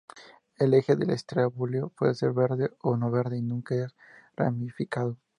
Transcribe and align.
El 0.57 0.73
eje 0.73 0.95
del 0.95 1.11
estróbilo 1.11 1.89
puede 1.89 2.15
ser 2.15 2.33
verde 2.33 2.71
o 2.81 2.97
no 2.97 3.11
verde, 3.11 3.37
y 3.37 3.43
nunca 3.43 3.75
es 3.75 3.95
ramificado. 4.35 5.15